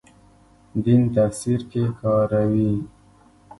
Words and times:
دین 0.83 1.01
تفسیر 1.15 1.59
کې 1.71 1.83
کاروي. 1.99 2.71